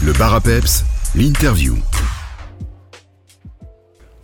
Le 0.00 0.12
bar 0.12 0.32
à 0.32 0.40
peps, 0.40 0.84
l'interview. 1.16 1.74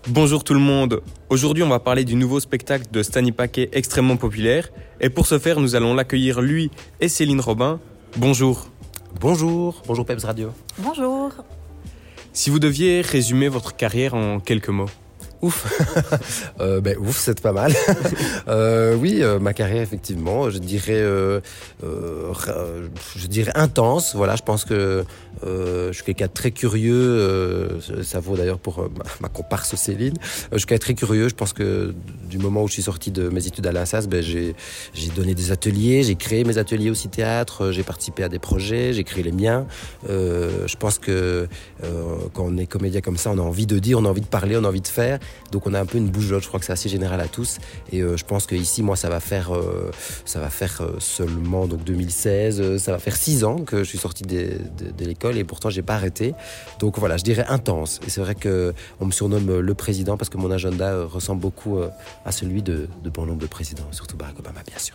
Bonjour 0.06 0.44
tout 0.44 0.54
le 0.54 0.60
monde. 0.60 1.02
Aujourd'hui, 1.30 1.64
on 1.64 1.68
va 1.68 1.80
parler 1.80 2.04
du 2.04 2.14
nouveau 2.14 2.38
spectacle 2.38 2.84
de 2.92 3.02
Stani 3.02 3.32
Paquet 3.32 3.70
extrêmement 3.72 4.16
populaire. 4.16 4.68
Et 5.00 5.10
pour 5.10 5.26
ce 5.26 5.40
faire, 5.40 5.58
nous 5.58 5.74
allons 5.74 5.92
l'accueillir 5.94 6.40
lui 6.40 6.70
et 7.00 7.08
Céline 7.08 7.40
Robin. 7.40 7.80
Bonjour. 8.16 8.68
Bonjour, 9.20 9.82
bonjour 9.88 10.06
Peps 10.06 10.22
Radio. 10.22 10.52
Bonjour. 10.78 11.32
Si 12.32 12.50
vous 12.50 12.60
deviez 12.60 13.00
résumer 13.00 13.48
votre 13.48 13.74
carrière 13.74 14.14
en 14.14 14.38
quelques 14.38 14.68
mots. 14.68 14.90
Ouf, 15.44 15.66
euh, 16.60 16.80
ben, 16.80 16.96
ouf, 16.96 17.18
c'est 17.18 17.38
pas 17.42 17.52
mal. 17.52 17.74
euh, 18.48 18.96
oui, 18.96 19.18
euh, 19.20 19.38
ma 19.38 19.52
carrière 19.52 19.82
effectivement, 19.82 20.48
je 20.48 20.56
dirais, 20.56 20.94
euh, 20.94 21.40
je 21.82 23.26
dirais 23.26 23.52
intense. 23.54 24.14
Voilà, 24.16 24.36
je 24.36 24.42
pense 24.42 24.64
que 24.64 25.04
je 25.42 25.90
suis 25.92 26.04
quelqu'un 26.04 26.28
de 26.28 26.32
très 26.32 26.50
curieux. 26.50 27.78
ça 28.02 28.20
vaut 28.20 28.38
d'ailleurs 28.38 28.58
pour 28.58 28.88
ma, 29.20 29.28
comparse 29.28 29.74
Céline. 29.74 30.14
je 30.50 30.56
suis 30.56 30.66
quelqu'un 30.66 30.76
de 30.76 30.80
très 30.80 30.94
curieux. 30.94 31.28
Je 31.28 31.34
pense 31.34 31.52
que 31.52 31.94
du 32.30 32.38
moment 32.38 32.62
où 32.62 32.68
je 32.68 32.72
suis 32.72 32.82
sorti 32.82 33.10
de 33.10 33.28
mes 33.28 33.46
études 33.46 33.66
à 33.66 33.72
l'ASAS, 33.72 34.06
ben, 34.08 34.22
j'ai 34.22 34.54
donné 35.14 35.34
des 35.34 35.52
ateliers, 35.52 36.04
j'ai 36.04 36.14
créé 36.14 36.44
mes 36.44 36.56
ateliers 36.56 36.88
aussi 36.88 37.08
théâtre, 37.08 37.70
j'ai 37.70 37.82
participé 37.82 38.22
à 38.24 38.30
des 38.30 38.38
projets, 38.38 38.94
j'ai 38.94 39.04
créé 39.04 39.22
les 39.22 39.32
miens. 39.32 39.66
je 40.08 40.76
pense 40.76 40.98
que 40.98 41.46
quand 42.32 42.46
on 42.46 42.56
est 42.56 42.66
comédien 42.66 43.02
comme 43.02 43.18
ça, 43.18 43.30
on 43.30 43.38
a 43.38 43.42
envie 43.42 43.66
de 43.66 43.78
dire, 43.78 43.98
on 43.98 44.06
a 44.06 44.08
envie 44.08 44.22
de 44.22 44.26
parler, 44.26 44.56
on 44.56 44.64
a 44.64 44.68
envie 44.68 44.80
de 44.80 44.88
faire. 44.88 45.18
Donc 45.50 45.66
on 45.66 45.74
a 45.74 45.80
un 45.80 45.86
peu 45.86 45.98
une 45.98 46.08
bougeotte, 46.08 46.42
je 46.42 46.48
crois 46.48 46.60
que 46.60 46.66
c'est 46.66 46.72
assez 46.72 46.88
général 46.88 47.20
à 47.20 47.28
tous. 47.28 47.58
Et 47.92 48.00
euh, 48.00 48.16
je 48.16 48.24
pense 48.24 48.46
que 48.46 48.54
ici, 48.54 48.82
moi, 48.82 48.96
ça 48.96 49.08
va 49.08 49.20
faire, 49.20 49.54
euh, 49.54 49.90
ça 50.24 50.40
va 50.40 50.50
faire 50.50 50.80
euh, 50.80 50.96
seulement 50.98 51.66
donc 51.66 51.84
2016, 51.84 52.60
euh, 52.60 52.78
ça 52.78 52.92
va 52.92 52.98
faire 52.98 53.16
six 53.16 53.44
ans 53.44 53.58
que 53.58 53.78
je 53.78 53.88
suis 53.88 53.98
sorti 53.98 54.24
de 54.24 55.04
l'école 55.04 55.36
et 55.36 55.44
pourtant 55.44 55.70
j'ai 55.70 55.82
pas 55.82 55.94
arrêté. 55.94 56.34
Donc 56.78 56.98
voilà, 56.98 57.16
je 57.16 57.24
dirais 57.24 57.44
intense. 57.48 58.00
Et 58.06 58.10
c'est 58.10 58.20
vrai 58.20 58.34
que 58.34 58.74
on 59.00 59.06
me 59.06 59.12
surnomme 59.12 59.60
le 59.60 59.74
président 59.74 60.16
parce 60.16 60.28
que 60.28 60.38
mon 60.38 60.50
agenda 60.50 61.04
ressemble 61.04 61.40
beaucoup 61.40 61.78
à 62.24 62.32
celui 62.32 62.62
de, 62.62 62.88
de 63.02 63.10
bon 63.10 63.26
nombre 63.26 63.40
de 63.40 63.46
présidents, 63.46 63.86
surtout 63.92 64.16
Barack 64.16 64.38
Obama, 64.38 64.62
bien 64.66 64.78
sûr. 64.78 64.94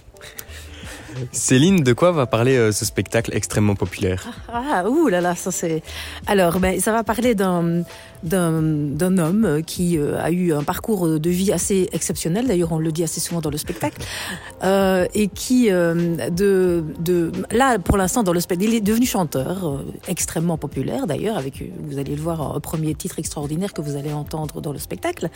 Céline, 1.31 1.83
de 1.83 1.93
quoi 1.93 2.11
va 2.11 2.25
parler 2.25 2.55
euh, 2.57 2.71
ce 2.71 2.85
spectacle 2.85 3.35
extrêmement 3.35 3.75
populaire? 3.75 4.27
Ah, 4.52 4.83
ouh 4.89 5.07
là 5.07 5.21
là, 5.21 5.35
ça 5.35 5.51
c'est. 5.51 5.83
Alors, 6.27 6.59
ben, 6.59 6.79
ça 6.79 6.91
va 6.91 7.03
parler 7.03 7.35
d'un 7.35 7.83
d'un 8.21 9.17
homme 9.17 9.61
qui 9.66 9.97
euh, 9.97 10.21
a 10.21 10.29
eu 10.29 10.51
un 10.51 10.63
parcours 10.63 11.19
de 11.19 11.29
vie 11.29 11.53
assez 11.53 11.88
exceptionnel. 11.93 12.47
D'ailleurs, 12.47 12.73
on 12.73 12.77
le 12.77 12.91
dit 12.91 13.01
assez 13.01 13.21
souvent 13.21 13.39
dans 13.39 13.49
le 13.49 13.57
spectacle, 13.57 14.01
euh, 14.63 15.05
et 15.13 15.29
qui 15.29 15.69
de 15.69 16.83
de 16.99 17.31
là 17.51 17.79
pour 17.79 17.95
l'instant 17.95 18.23
dans 18.23 18.33
le 18.33 18.41
spectacle, 18.41 18.71
il 18.71 18.75
est 18.75 18.81
devenu 18.81 19.05
chanteur 19.05 19.83
extrêmement 20.07 20.57
populaire. 20.57 21.07
D'ailleurs, 21.07 21.38
avec 21.38 21.63
vous 21.79 21.97
allez 21.97 22.16
le 22.16 22.21
voir 22.21 22.55
un 22.55 22.59
premier 22.59 22.94
titre 22.94 23.19
extraordinaire 23.19 23.73
que 23.73 23.81
vous 23.81 23.95
allez 23.95 24.11
entendre 24.11 24.59
dans 24.61 24.73
le 24.73 24.79
spectacle. 24.79 25.29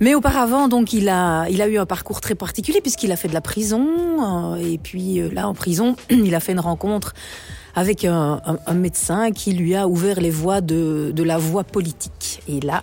Mais 0.00 0.14
auparavant, 0.14 0.68
donc, 0.68 0.94
il 0.94 1.08
a 1.10 1.46
il 1.50 1.60
a 1.60 1.68
eu 1.68 1.78
un 1.78 1.86
parcours 1.86 2.22
très 2.22 2.34
particulier 2.34 2.80
puisqu'il 2.80 3.12
a 3.12 3.16
fait 3.16 3.28
de 3.28 3.34
la 3.34 3.42
prison 3.42 4.56
et 4.56 4.78
puis 4.82 5.20
là 5.30 5.48
en 5.48 5.54
prison, 5.54 5.96
il 6.10 6.34
a 6.34 6.40
fait 6.40 6.52
une 6.52 6.60
rencontre 6.60 7.14
avec 7.74 8.04
un, 8.04 8.40
médecin 8.74 9.30
qui 9.30 9.52
lui 9.52 9.76
a 9.76 9.86
ouvert 9.86 10.20
les 10.20 10.30
voies 10.30 10.60
de, 10.60 11.22
la 11.22 11.38
voie 11.38 11.62
politique. 11.62 12.42
Et 12.48 12.60
là, 12.60 12.82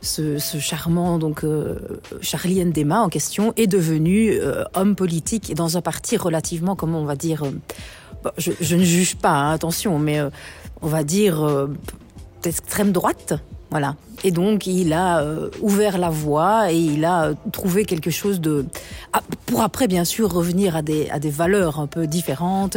ce, 0.00 0.38
charmant 0.38 1.18
donc 1.18 1.44
euh, 1.44 1.78
Charlie 2.22 2.64
Ndema 2.64 3.02
en 3.02 3.08
question 3.08 3.52
est 3.56 3.66
devenu 3.66 4.30
euh, 4.32 4.64
homme 4.74 4.96
politique 4.96 5.50
et 5.50 5.54
dans 5.54 5.76
un 5.76 5.82
parti 5.82 6.16
relativement, 6.16 6.76
comment 6.76 7.00
on 7.00 7.04
va 7.04 7.14
dire, 7.14 7.44
euh, 7.44 7.50
je, 8.38 8.52
je, 8.60 8.76
ne 8.76 8.84
juge 8.84 9.16
pas, 9.16 9.30
hein, 9.30 9.52
attention, 9.52 9.98
mais 9.98 10.18
euh, 10.18 10.30
on 10.80 10.88
va 10.88 11.04
dire 11.04 11.42
euh, 11.42 11.68
d'extrême 12.42 12.92
droite. 12.92 13.34
Voilà. 13.72 13.96
Et 14.22 14.32
donc, 14.32 14.66
il 14.66 14.92
a 14.92 15.20
euh, 15.20 15.48
ouvert 15.62 15.96
la 15.96 16.10
voie 16.10 16.70
et 16.70 16.76
il 16.76 17.06
a 17.06 17.24
euh, 17.24 17.34
trouvé 17.52 17.86
quelque 17.86 18.10
chose 18.10 18.38
de... 18.38 18.66
Ah, 19.14 19.22
pour 19.46 19.62
après, 19.62 19.88
bien 19.88 20.04
sûr, 20.04 20.30
revenir 20.30 20.76
à 20.76 20.82
des, 20.82 21.08
à 21.08 21.18
des 21.18 21.30
valeurs 21.30 21.80
un 21.80 21.86
peu 21.86 22.06
différentes 22.06 22.76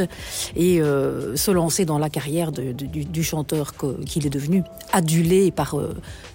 et 0.55 0.81
euh, 0.81 1.35
se 1.35 1.51
lancer 1.51 1.83
dans 1.83 1.97
la 1.97 2.09
carrière 2.09 2.53
du, 2.53 2.73
du, 2.73 3.23
chanteur 3.23 3.73
qu'il 3.75 4.21
qu 4.21 4.25
est 4.25 4.29
devenu, 4.29 4.63
adulé 4.93 5.51
par 5.51 5.75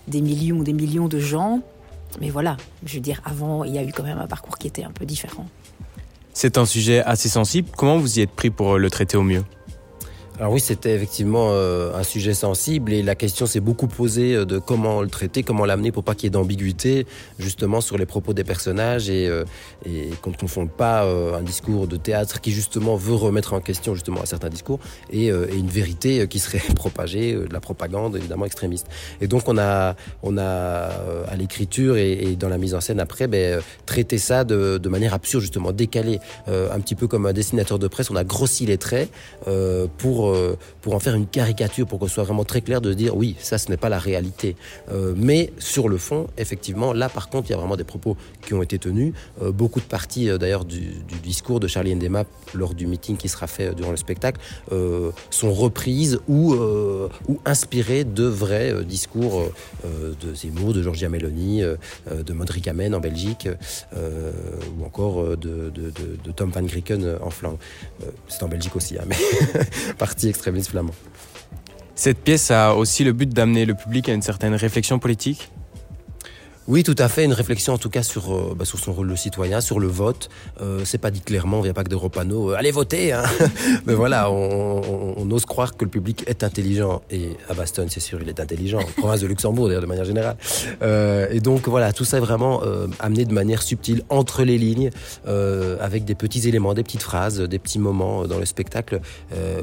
des 0.08 0.20
millions 0.20 0.62
des 0.62 0.74
millions 0.74 1.08
de 1.08 1.20
gens. 1.20 1.60
Mais 2.20 2.28
voilà, 2.28 2.58
je 2.84 2.96
veux 2.96 3.00
dire, 3.00 3.22
avant, 3.24 3.64
il 3.64 3.74
y 3.74 3.78
a 3.78 3.82
eu 3.82 3.92
quand 3.92 4.02
même 4.02 4.18
un 4.18 4.26
parcours 4.26 4.58
qui 4.58 4.66
était 4.66 4.84
un 4.84 4.92
peu 4.92 5.06
différent. 5.06 5.46
C'est 6.34 6.58
un 6.58 6.66
sujet 6.66 7.02
assez 7.02 7.30
sensible. 7.30 7.70
Comment 7.78 7.96
vous 7.96 8.18
y 8.18 8.20
êtes 8.20 8.32
pris 8.32 8.50
pour 8.50 8.76
le 8.76 8.90
traiter 8.90 9.16
au 9.16 9.22
mieux? 9.22 9.42
Alors 10.40 10.54
oui, 10.54 10.60
c'était 10.60 10.94
effectivement 10.94 11.50
euh, 11.50 11.92
un 11.94 12.02
sujet 12.02 12.32
sensible 12.32 12.94
et 12.94 13.02
la 13.02 13.14
question 13.14 13.44
s'est 13.44 13.60
beaucoup 13.60 13.88
posée 13.88 14.34
euh, 14.34 14.46
de 14.46 14.58
comment 14.58 15.02
le 15.02 15.08
traiter, 15.08 15.42
comment 15.42 15.66
l'amener 15.66 15.92
pour 15.92 16.02
pas 16.02 16.14
qu'il 16.14 16.24
y 16.24 16.26
ait 16.28 16.30
d'ambiguïté 16.30 17.06
justement 17.38 17.82
sur 17.82 17.98
les 17.98 18.06
propos 18.06 18.32
des 18.32 18.42
personnages 18.42 19.10
et, 19.10 19.28
euh, 19.28 19.44
et 19.84 20.08
qu'on 20.22 20.30
ne 20.30 20.36
confonde 20.36 20.70
pas 20.70 21.02
un 21.02 21.42
discours 21.42 21.86
de 21.86 21.98
théâtre 21.98 22.40
qui 22.40 22.52
justement 22.52 22.96
veut 22.96 23.14
remettre 23.14 23.52
en 23.52 23.60
question 23.60 23.94
justement 23.94 24.22
un 24.22 24.26
certain 24.26 24.48
discours 24.48 24.78
et, 25.10 25.26
et 25.26 25.56
une 25.56 25.68
vérité 25.68 26.26
qui 26.26 26.38
serait 26.38 26.62
propagée, 26.74 27.34
de 27.34 27.52
la 27.52 27.60
propagande 27.60 28.16
évidemment 28.16 28.46
extrémiste. 28.46 28.86
Et 29.20 29.26
donc 29.26 29.42
on 29.46 29.58
a, 29.58 29.94
on 30.22 30.38
a 30.38 30.88
à 31.28 31.36
l'écriture 31.36 31.98
et, 31.98 32.12
et 32.12 32.36
dans 32.36 32.48
la 32.48 32.56
mise 32.56 32.74
en 32.74 32.80
scène 32.80 33.00
après 33.00 33.26
ben, 33.26 33.60
traité 33.84 34.16
ça 34.16 34.44
de, 34.44 34.78
de 34.78 34.88
manière 34.88 35.12
absurde 35.12 35.42
justement, 35.42 35.72
décalé, 35.72 36.18
euh, 36.48 36.72
un 36.72 36.80
petit 36.80 36.94
peu 36.94 37.08
comme 37.08 37.26
un 37.26 37.34
dessinateur 37.34 37.78
de 37.78 37.88
presse, 37.88 38.10
on 38.10 38.16
a 38.16 38.24
grossi 38.24 38.64
les 38.64 38.78
traits 38.78 39.10
euh, 39.48 39.86
euh, 40.30 40.56
pour 40.82 40.94
en 40.94 41.00
faire 41.00 41.14
une 41.14 41.26
caricature, 41.26 41.86
pour 41.86 41.98
qu'on 41.98 42.08
soit 42.08 42.24
vraiment 42.24 42.44
très 42.44 42.60
clair 42.60 42.80
de 42.80 42.92
dire 42.94 43.16
oui, 43.16 43.36
ça 43.38 43.58
ce 43.58 43.68
n'est 43.68 43.76
pas 43.76 43.88
la 43.88 43.98
réalité. 43.98 44.56
Euh, 44.90 45.14
mais 45.16 45.52
sur 45.58 45.88
le 45.88 45.98
fond, 45.98 46.26
effectivement, 46.38 46.92
là 46.92 47.08
par 47.08 47.28
contre, 47.28 47.48
il 47.48 47.52
y 47.52 47.54
a 47.54 47.58
vraiment 47.58 47.76
des 47.76 47.84
propos 47.84 48.16
qui 48.46 48.54
ont 48.54 48.62
été 48.62 48.78
tenus. 48.78 49.12
Euh, 49.42 49.52
beaucoup 49.52 49.80
de 49.80 49.84
parties 49.84 50.26
d'ailleurs 50.38 50.64
du, 50.64 50.80
discours 51.22 51.60
de 51.60 51.66
Charlie 51.66 51.94
Ndema 51.94 52.24
lors 52.54 52.74
du 52.74 52.86
meeting 52.86 53.16
qui 53.16 53.28
sera 53.28 53.46
fait 53.46 53.74
durant 53.74 53.90
le 53.90 53.96
spectacle 53.96 54.40
sont 55.30 55.52
reprises 55.52 56.20
ou, 56.28 56.54
ou 57.28 57.40
inspirées 57.44 58.04
de 58.04 58.24
vrais 58.24 58.84
discours 58.84 59.42
de 59.84 60.34
Zemmour, 60.34 60.72
de 60.72 60.82
Giorgia 60.82 61.08
Meloni, 61.08 61.62
de 61.62 62.32
Modric 62.32 62.68
Amen 62.68 62.94
en 62.94 63.00
Belgique 63.00 63.48
ou 63.94 64.84
encore 64.84 65.36
de, 65.36 65.72
Tom 66.34 66.50
Van 66.50 66.62
Grieken 66.62 67.18
en 67.20 67.30
Flandre. 67.30 67.58
C'est 68.28 68.42
en 68.42 68.48
Belgique 68.48 68.76
aussi, 68.76 68.98
hein, 68.98 69.04
mais 69.06 69.16
parti 70.20 70.28
extrémiste 70.28 70.70
flamand. 70.70 70.94
Cette 71.94 72.18
pièce 72.18 72.50
a 72.50 72.74
aussi 72.74 73.04
le 73.04 73.12
but 73.12 73.28
d'amener 73.28 73.64
le 73.64 73.74
public 73.74 74.08
à 74.08 74.12
une 74.12 74.22
certaine 74.22 74.54
réflexion 74.54 74.98
politique 74.98 75.50
oui, 76.70 76.84
tout 76.84 76.94
à 76.98 77.08
fait. 77.08 77.24
Une 77.24 77.32
réflexion 77.32 77.72
en 77.72 77.78
tout 77.78 77.90
cas 77.90 78.04
sur, 78.04 78.32
euh, 78.32 78.54
bah, 78.56 78.64
sur 78.64 78.78
son 78.78 78.92
rôle 78.92 79.08
de 79.10 79.16
citoyen, 79.16 79.60
sur 79.60 79.80
le 79.80 79.88
vote. 79.88 80.28
Euh, 80.60 80.82
c'est 80.84 80.98
pas 80.98 81.10
dit 81.10 81.20
clairement, 81.20 81.58
il 81.58 81.64
n'y 81.64 81.68
a 81.68 81.74
pas 81.74 81.82
que 81.82 81.88
des. 81.88 81.96
Euh, 81.96 82.54
allez 82.56 82.70
voter 82.70 83.12
hein 83.12 83.24
Mais 83.86 83.94
voilà, 83.94 84.30
on, 84.30 85.28
ose 85.32 85.46
croire 85.46 85.76
que 85.76 85.84
le 85.84 85.90
public 85.90 86.22
est 86.28 86.44
intelligent. 86.44 87.02
Et 87.10 87.30
à 87.48 87.54
Bastogne, 87.54 87.88
c'est 87.90 87.98
sûr, 87.98 88.20
il 88.22 88.28
est 88.28 88.38
intelligent. 88.38 88.78
En 88.78 89.00
province 89.00 89.20
de 89.20 89.26
Luxembourg, 89.26 89.66
d'ailleurs, 89.66 89.82
de 89.82 89.88
manière 89.88 90.04
générale. 90.04 90.36
Et 91.32 91.40
donc 91.40 91.66
voilà, 91.66 91.92
tout 91.92 92.04
ça 92.04 92.18
est 92.18 92.20
vraiment 92.20 92.62
amené 93.00 93.24
de 93.24 93.34
manière 93.34 93.62
subtile, 93.62 94.02
entre 94.08 94.44
les 94.44 94.58
lignes, 94.58 94.90
avec 95.80 96.04
des 96.04 96.14
petits 96.14 96.48
éléments, 96.48 96.74
des 96.74 96.82
petites 96.82 97.02
phrases, 97.02 97.40
des 97.40 97.58
petits 97.58 97.78
moments 97.78 98.26
dans 98.26 98.38
le 98.38 98.44
spectacle, 98.44 99.00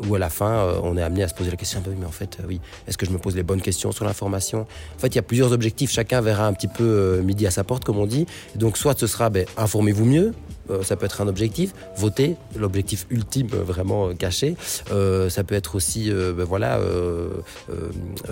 où 0.07 0.16
à 0.16 0.19
la 0.19 0.29
fin, 0.29 0.79
on 0.84 0.97
est 0.97 1.03
amené 1.03 1.23
à 1.23 1.28
se 1.28 1.34
poser 1.34 1.51
la 1.51 1.57
question, 1.57 1.81
mais 2.00 2.06
en 2.06 2.12
fait, 2.12 2.38
oui, 2.47 2.59
est-ce 2.88 2.97
que 2.97 3.06
je 3.06 3.12
me 3.12 3.17
pose 3.17 3.35
les 3.35 3.44
bonnes 3.44 3.62
questions 3.62 3.91
sur 3.91 4.06
l'information? 4.06 4.62
En 4.96 5.00
fait, 5.00 5.07
il 5.07 5.16
y 5.16 5.19
a 5.19 5.23
plusieurs 5.23 5.51
objectifs. 5.51 5.91
Chacun 5.91 6.22
verra 6.22 6.47
un 6.47 6.53
petit 6.53 6.67
peu 6.67 6.97
midi 7.24 7.47
à 7.47 7.52
sa 7.52 7.63
porte, 7.63 7.84
comme 7.84 7.97
on 7.97 8.06
dit. 8.06 8.25
Donc, 8.56 8.78
soit 8.78 8.97
ce 9.00 9.08
sera 9.08 9.30
ben, 9.30 9.46
informez-vous 9.58 10.06
mieux, 10.06 10.28
euh, 10.28 10.47
ça 10.83 10.95
peut 10.95 11.05
être 11.05 11.22
un 11.22 11.28
objectif, 11.28 11.73
voter, 11.95 12.35
l'objectif 12.55 13.05
ultime 13.09 13.47
euh, 13.53 13.63
vraiment 13.63 14.13
caché. 14.16 14.55
Euh, 14.91 15.29
ça 15.29 15.44
peut 15.44 15.55
être 15.55 15.75
aussi, 15.75 16.11
euh, 16.11 16.33
ben, 16.33 16.44
voilà, 16.44 16.78
euh, 16.78 17.29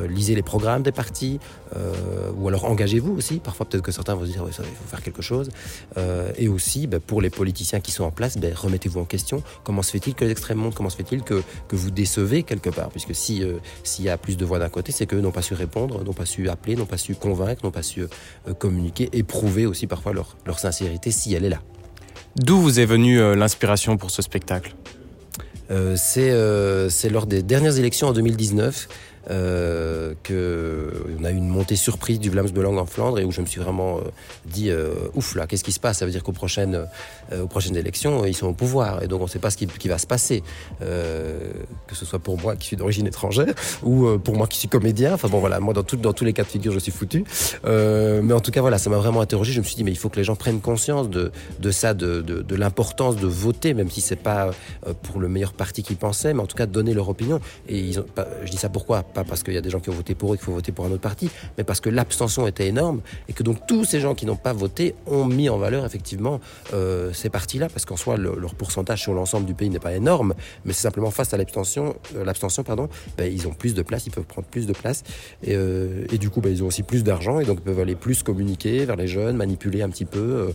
lisez 0.08 0.36
les 0.36 0.42
programmes 0.42 0.84
des 0.84 0.92
partis, 0.92 1.40
ou 2.38 2.48
alors 2.48 2.66
engagez-vous 2.66 3.16
aussi. 3.16 3.40
Parfois, 3.40 3.66
peut-être 3.66 3.84
que 3.84 3.92
certains 3.92 4.16
vont 4.16 4.26
se 4.26 4.32
dire, 4.32 4.44
il 4.48 4.54
faut 4.54 4.64
faire 4.88 5.02
quelque 5.02 5.22
chose. 5.22 5.50
et 6.38 6.48
aussi, 6.48 6.88
ben, 6.88 7.00
pour 7.00 7.22
les 7.22 7.30
politiciens 7.30 7.80
qui 7.80 7.92
sont 7.92 8.04
en 8.04 8.12
place, 8.12 8.38
ben, 8.38 8.54
remettez-vous 8.54 9.00
en 9.00 9.06
question. 9.06 9.44
Comment 9.64 9.82
se 9.82 9.92
fait-il 9.92 10.16
que 10.16 10.26
l'extrême 10.26 10.58
monde, 10.58 10.74
comment 10.74 10.90
se 10.90 10.98
fait-il 10.98 11.24
que, 11.24 11.42
que 11.68 11.76
vous 11.76 11.92
décevez 11.92 12.44
quelque 12.44 12.70
part? 12.70 12.90
Puisque 12.90 13.14
si 13.14 13.44
s'il 13.84 14.06
y 14.06 14.10
a 14.10 14.18
plus 14.18 14.38
de 14.38 14.46
voix 14.46 14.60
d'un 14.60 14.70
côté, 14.70 14.92
c'est 14.92 15.06
qu'eux 15.06 15.20
n'ont 15.20 15.32
pas 15.32 15.42
su 15.42 15.54
répondre, 15.54 16.04
n'ont 16.04 16.14
pas 16.14 16.26
su 16.26 16.50
appeler, 16.50 16.76
n'ont 16.76 16.86
pas 16.86 16.98
su 16.98 17.16
convaincre, 17.16 17.64
n'ont 17.64 17.72
pas 17.72 17.84
su 17.84 18.06
communiquer 18.60 19.10
et 19.12 19.24
prouver 19.24 19.66
aussi 19.66 19.88
parfois 19.88 20.14
leur 20.14 20.60
sincérité 20.60 21.12
si 21.12 21.34
elle 21.34 21.46
est 21.46 21.50
là. 21.50 21.62
D'où 22.36 22.60
vous 22.60 22.80
est 22.80 22.86
venue 22.86 23.20
euh, 23.20 23.36
l'inspiration 23.36 23.98
pour 23.98 24.12
ce 24.12 24.22
spectacle? 24.22 24.76
Euh, 25.72 25.96
C'est 25.98 26.32
euh, 26.32 26.90
lors 27.10 27.28
des 27.28 27.42
dernières 27.42 27.78
élections 27.78 28.08
en 28.08 28.14
2019. 28.14 28.88
Euh, 29.30 30.14
que 30.24 30.92
on 31.20 31.24
a 31.24 31.32
eu 31.32 31.36
une 31.36 31.48
montée 31.48 31.76
surprise 31.76 32.20
du 32.20 32.30
Vlaams 32.30 32.50
Belang 32.50 32.78
en 32.78 32.86
Flandre 32.86 33.20
et 33.20 33.26
où 33.26 33.32
je 33.32 33.42
me 33.42 33.46
suis 33.46 33.62
vraiment 33.62 34.00
dit 34.46 34.72
ouf 35.14 35.36
là, 35.36 35.48
qu'est-ce 35.48 35.64
qui 35.64 35.72
se 35.72 35.80
passe? 35.80 36.00
Ça 36.00 36.06
veut 36.06 36.12
dire 36.12 36.24
qu'aux 36.24 36.32
prochaines, 36.32 36.86
aux 37.34 37.48
prochaines 37.48 37.78
élections, 37.78 38.26
ils 38.26 38.36
sont 38.36 38.48
au 38.48 38.54
pouvoir 38.54 39.04
et 39.04 39.08
donc 39.08 39.22
on 39.22 39.26
ne 39.26 39.30
sait 39.30 39.40
pas 39.40 39.50
ce 39.50 39.58
qui, 39.58 39.68
qui 39.68 39.88
va 39.88 39.98
se 39.98 40.08
passer, 40.08 40.44
que 40.80 41.96
ce 41.96 42.06
soit 42.06 42.20
pour 42.20 42.40
moi 42.40 42.56
qui 42.56 42.68
suis 42.68 42.76
d'origine 42.76 43.08
étrangère 43.08 43.54
ou 43.84 44.18
pour 44.20 44.36
moi 44.36 44.48
qui 44.48 44.60
suis 44.60 44.68
comédien. 44.68 45.14
Enfin 45.14 45.28
bon 45.28 45.40
voilà, 45.40 45.60
moi 45.60 45.74
dans, 45.74 45.84
tout, 45.84 45.98
dans 45.98 46.14
tous 46.14 46.26
les 46.26 46.34
cas 46.34 46.44
de 46.44 46.48
figure, 46.48 46.72
je 46.72 46.80
suis 46.80 46.92
foutu. 46.92 47.24
mais 47.64 48.34
en 48.34 48.42
tout 48.42 48.52
cas 48.52 48.62
voilà, 48.62 48.78
ça 48.78 48.90
m'a 48.90 48.98
vraiment 48.98 49.22
interrogé. 49.22 49.54
Je 49.54 49.60
me 49.60 49.66
suis 49.66 49.76
dit 49.76 49.84
mais 49.84 49.92
il 49.92 49.98
faut 49.98 50.10
que 50.10 50.18
les 50.18 50.24
gens 50.24 50.36
prennent 50.36 50.62
conscience 50.62 51.10
de, 51.10 51.32
de 51.60 51.72
ça, 51.72 51.94
de, 51.94 52.22
de, 52.22 52.42
de 52.42 52.56
l'importance 52.56 53.16
de 53.16 53.28
voter, 53.28 53.74
même 53.74 53.90
si 53.90 54.02
c'est 54.02 54.16
pas 54.16 54.52
pour 55.04 55.20
le 55.20 55.28
meilleur 55.28 55.54
parti 55.54 55.84
qu'ils 55.84 55.98
pensaient, 55.98 56.34
mais 56.34 56.42
en 56.42 56.48
tout 56.48 56.58
cas 56.58 56.66
donner 56.66 56.94
leur 56.94 57.10
opinion. 57.10 57.40
Et 57.68 57.80
ils 57.80 58.00
ont, 58.00 58.06
je 58.44 58.52
dis 58.52 58.58
ça 58.58 58.70
pourquoi? 58.70 59.04
Pas 59.16 59.24
parce 59.24 59.44
qu'il 59.44 59.54
y 59.54 59.58
a 59.58 59.62
des 59.62 59.70
gens 59.70 59.80
qui 59.80 59.90
ont 59.90 59.94
voté 59.94 60.14
pour 60.14 60.34
eux 60.34 60.36
qu'il 60.36 60.44
faut 60.44 60.52
voter 60.52 60.74
pour 60.74 60.86
un 60.86 60.92
autre 60.92 61.00
parti, 61.00 61.30
mais 61.58 61.64
parce 61.64 61.80
que 61.80 61.90
l'abstention 61.90 62.48
était 62.48 62.68
énorme 62.68 63.00
et 63.30 63.34
que 63.34 63.44
donc 63.44 63.66
tous 63.66 63.86
ces 63.86 64.02
gens 64.02 64.14
qui 64.14 64.26
n'ont 64.26 64.36
pas 64.36 64.52
voté 64.52 64.94
ont 65.08 65.24
mis 65.24 65.48
en 65.48 65.58
valeur 65.58 65.86
effectivement 65.86 66.42
euh, 66.74 67.14
ces 67.14 67.30
partis-là, 67.30 67.70
parce 67.70 67.86
qu'en 67.86 67.96
soi 67.96 68.18
leur 68.18 68.56
pourcentage 68.56 69.02
sur 69.02 69.14
l'ensemble 69.14 69.46
du 69.46 69.54
pays 69.54 69.70
n'est 69.70 69.80
pas 69.80 69.94
énorme, 69.94 70.34
mais 70.66 70.74
c'est 70.74 70.82
simplement 70.82 71.12
face 71.12 71.34
à 71.34 71.38
l'abstention, 71.38 71.96
euh, 72.18 72.64
pardon, 72.66 72.90
ben, 73.18 73.32
ils 73.32 73.48
ont 73.48 73.54
plus 73.54 73.74
de 73.74 73.82
place, 73.84 74.06
ils 74.06 74.12
peuvent 74.12 74.26
prendre 74.26 74.48
plus 74.48 74.68
de 74.68 74.74
place 74.74 75.04
et, 75.44 75.56
euh, 75.56 76.06
et 76.12 76.18
du 76.18 76.30
coup 76.30 76.42
ben, 76.42 76.52
ils 76.52 76.62
ont 76.62 76.68
aussi 76.68 76.84
plus 76.84 77.06
d'argent 77.06 77.40
et 77.40 77.46
donc 77.46 77.62
peuvent 77.62 77.80
aller 77.80 77.96
plus 77.96 78.22
communiquer 78.22 78.84
vers 78.84 78.98
les 78.98 79.08
jeunes, 79.08 79.38
manipuler 79.38 79.82
un 79.82 79.90
petit 79.90 80.06
peu, 80.06 80.54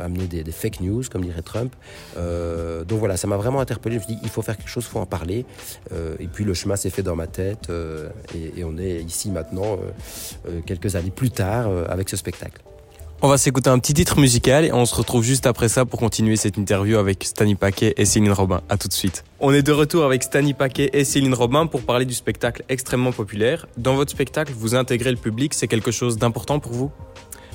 amener 0.00 0.26
des, 0.26 0.42
des, 0.42 0.52
fake 0.52 0.80
news 0.80 1.04
comme 1.08 1.24
dirait 1.24 1.42
Trump. 1.42 1.72
donc 2.16 2.98
voilà, 2.98 3.16
ça 3.16 3.28
m'a 3.28 3.36
vraiment 3.36 3.60
interpellé. 3.60 3.96
Je 3.96 4.00
me 4.00 4.04
suis 4.06 4.14
dit 4.16 4.20
il 4.24 4.28
faut 4.28 4.42
faire 4.42 4.56
quelque 4.56 4.70
chose, 4.70 4.84
il 4.88 4.90
faut 4.90 4.98
en 4.98 5.06
parler. 5.06 5.44
Et 6.18 6.26
puis 6.26 6.44
le 6.44 6.54
chemin 6.54 6.76
s'est 6.76 6.90
fait 6.90 7.02
dans 7.02 7.16
ma 7.16 7.26
tête 7.26 7.70
euh, 7.76 8.08
et, 8.56 8.64
on 8.64 8.78
est 8.78 9.02
ici 9.02 9.30
maintenant, 9.30 9.78
euh, 10.48 10.60
quelques 10.66 10.96
années 10.96 11.10
plus 11.10 11.30
tard, 11.30 11.68
avec 11.88 12.08
ce 12.08 12.16
spectacle. 12.16 12.62
On 13.22 13.28
va 13.28 13.38
s'écouter 13.38 13.70
un 13.70 13.78
petit 13.78 13.94
titre 13.94 14.20
musical 14.20 14.66
et 14.66 14.72
on 14.72 14.84
se 14.84 14.94
retrouve 14.94 15.24
juste 15.24 15.46
après 15.46 15.70
ça 15.70 15.86
pour 15.86 15.98
continuer 15.98 16.36
cette 16.36 16.58
interview 16.58 16.98
avec 16.98 17.24
Stani 17.24 17.54
Paquet 17.54 17.94
et 17.96 18.04
Céline 18.04 18.32
Robin. 18.32 18.60
À 18.68 18.76
tout 18.76 18.88
de 18.88 18.92
suite. 18.92 19.24
On 19.40 19.54
est 19.54 19.62
de 19.62 19.72
retour 19.72 20.04
avec 20.04 20.22
Stani 20.22 20.52
Paquet 20.52 20.90
et 20.92 21.02
Céline 21.02 21.32
Robin 21.32 21.66
pour 21.66 21.80
parler 21.80 22.04
du 22.04 22.12
spectacle 22.12 22.62
extrêmement 22.68 23.12
populaire. 23.12 23.66
Dans 23.78 23.94
votre 23.94 24.10
spectacle, 24.10 24.52
vous 24.54 24.74
intégrez 24.74 25.10
le 25.10 25.16
public, 25.16 25.54
c'est 25.54 25.66
quelque 25.66 25.92
chose 25.92 26.18
d'important 26.18 26.58
pour 26.58 26.72
vous? 26.72 26.90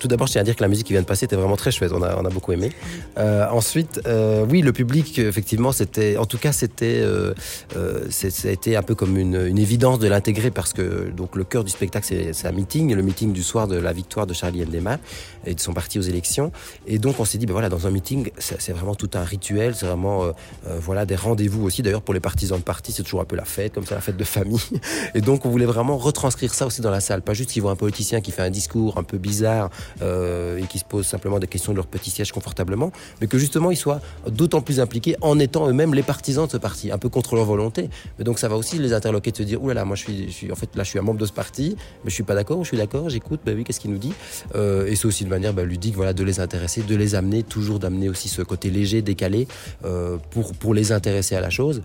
Tout 0.01 0.07
d'abord, 0.07 0.25
je 0.25 0.31
tiens 0.31 0.41
à 0.41 0.43
dire 0.43 0.55
que 0.55 0.63
la 0.63 0.67
musique 0.67 0.87
qui 0.87 0.93
vient 0.93 1.01
de 1.03 1.07
passer 1.07 1.25
était 1.25 1.35
vraiment 1.35 1.55
très 1.55 1.69
chouette. 1.69 1.91
On 1.93 2.01
a, 2.01 2.19
on 2.19 2.25
a 2.25 2.29
beaucoup 2.29 2.51
aimé. 2.51 2.71
Euh, 3.19 3.47
ensuite, 3.51 4.01
euh, 4.07 4.43
oui, 4.49 4.63
le 4.63 4.73
public, 4.73 5.19
effectivement, 5.19 5.71
c'était, 5.71 6.17
en 6.17 6.25
tout 6.25 6.39
cas, 6.39 6.51
c'était, 6.51 7.01
euh, 7.01 7.35
euh 7.75 8.09
ça 8.09 8.47
a 8.47 8.51
été 8.51 8.75
un 8.75 8.81
peu 8.81 8.95
comme 8.95 9.15
une, 9.15 9.45
une 9.45 9.59
évidence 9.59 9.99
de 9.99 10.07
l'intégrer 10.07 10.49
parce 10.49 10.73
que 10.73 11.11
donc 11.11 11.35
le 11.35 11.43
cœur 11.43 11.63
du 11.63 11.69
spectacle, 11.69 12.07
c'est 12.33 12.47
un 12.47 12.51
meeting, 12.51 12.95
le 12.95 13.03
meeting 13.03 13.31
du 13.31 13.43
soir 13.43 13.67
de 13.67 13.77
la 13.77 13.93
victoire 13.93 14.25
de 14.25 14.33
Charlie 14.33 14.65
Ndema 14.65 14.97
et 15.45 15.53
de 15.53 15.59
son 15.59 15.73
parti 15.73 15.99
aux 15.99 16.03
élections. 16.03 16.51
Et 16.87 16.97
donc, 16.97 17.19
on 17.19 17.25
s'est 17.25 17.37
dit, 17.37 17.45
ben 17.45 17.53
voilà, 17.53 17.69
dans 17.69 17.85
un 17.85 17.91
meeting, 17.91 18.31
c'est 18.39 18.71
vraiment 18.71 18.95
tout 18.95 19.11
un 19.13 19.23
rituel, 19.23 19.75
c'est 19.75 19.85
vraiment, 19.85 20.23
euh, 20.23 20.31
voilà, 20.79 21.05
des 21.05 21.15
rendez-vous 21.15 21.63
aussi. 21.63 21.83
D'ailleurs, 21.83 22.01
pour 22.01 22.15
les 22.15 22.19
partisans 22.19 22.57
de 22.57 22.63
parti, 22.63 22.91
c'est 22.91 23.03
toujours 23.03 23.21
un 23.21 23.25
peu 23.25 23.35
la 23.35 23.45
fête, 23.45 23.73
comme 23.73 23.85
ça, 23.85 23.93
la 23.93 24.01
fête 24.01 24.17
de 24.17 24.23
famille. 24.23 24.59
Et 25.13 25.21
donc, 25.21 25.45
on 25.45 25.49
voulait 25.49 25.65
vraiment 25.65 25.97
retranscrire 25.97 26.55
ça 26.55 26.65
aussi 26.65 26.81
dans 26.81 26.91
la 26.91 27.01
salle, 27.01 27.21
pas 27.21 27.35
juste 27.35 27.51
qu'ils 27.51 27.61
voient 27.61 27.71
un 27.71 27.75
politicien 27.75 28.19
qui 28.19 28.31
fait 28.31 28.41
un 28.41 28.49
discours 28.49 28.97
un 28.97 29.03
peu 29.03 29.19
bizarre 29.19 29.69
euh, 30.01 30.57
et 30.57 30.63
qui 30.63 30.79
se 30.79 30.85
posent 30.85 31.07
simplement 31.07 31.39
des 31.39 31.47
questions 31.47 31.71
de 31.71 31.77
leur 31.77 31.87
petit 31.87 32.09
siège 32.09 32.31
confortablement, 32.31 32.91
mais 33.19 33.27
que 33.27 33.37
justement 33.37 33.71
ils 33.71 33.77
soient 33.77 34.01
d'autant 34.27 34.61
plus 34.61 34.79
impliqués 34.79 35.15
en 35.21 35.39
étant 35.39 35.67
eux-mêmes 35.67 35.93
les 35.93 36.03
partisans 36.03 36.45
de 36.45 36.51
ce 36.51 36.57
parti, 36.57 36.91
un 36.91 36.97
peu 36.97 37.09
contre 37.09 37.35
leur 37.35 37.45
volonté. 37.45 37.89
Mais 38.17 38.23
donc 38.23 38.39
ça 38.39 38.47
va 38.47 38.55
aussi 38.55 38.77
les 38.77 38.93
interloquer 38.93 39.31
de 39.31 39.37
se 39.37 39.43
dire, 39.43 39.61
oulala, 39.61 39.85
moi 39.85 39.95
je 39.95 40.03
suis, 40.03 40.51
en 40.51 40.55
fait 40.55 40.75
là 40.75 40.83
je 40.83 40.89
suis 40.89 40.99
un 40.99 41.03
membre 41.03 41.19
de 41.19 41.25
ce 41.25 41.33
parti, 41.33 41.75
mais 42.03 42.09
je 42.09 42.15
suis 42.15 42.23
pas 42.23 42.35
d'accord, 42.35 42.63
je 42.63 42.69
suis 42.69 42.77
d'accord, 42.77 43.09
j'écoute, 43.09 43.41
bah 43.45 43.51
oui, 43.55 43.63
qu'est-ce 43.63 43.79
qu'il 43.79 43.91
nous 43.91 43.97
dit? 43.97 44.13
Euh, 44.55 44.87
Et 44.87 44.95
c'est 44.95 45.05
aussi 45.05 45.23
de 45.23 45.29
manière 45.29 45.53
bah, 45.53 45.63
ludique, 45.63 45.95
voilà, 45.95 46.13
de 46.13 46.23
les 46.23 46.39
intéresser, 46.39 46.81
de 46.81 46.95
les 46.95 47.15
amener, 47.15 47.43
toujours 47.43 47.79
d'amener 47.79 48.09
aussi 48.09 48.29
ce 48.29 48.41
côté 48.41 48.69
léger, 48.69 49.01
décalé, 49.01 49.47
euh, 49.85 50.17
pour 50.31 50.53
pour 50.53 50.73
les 50.73 50.91
intéresser 50.91 51.35
à 51.35 51.41
la 51.41 51.49
chose, 51.49 51.81